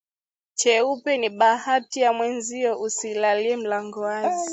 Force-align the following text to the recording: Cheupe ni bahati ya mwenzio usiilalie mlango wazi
Cheupe 0.55 1.17
ni 1.17 1.29
bahati 1.29 1.99
ya 1.99 2.13
mwenzio 2.13 2.81
usiilalie 2.81 3.57
mlango 3.57 3.99
wazi 4.01 4.49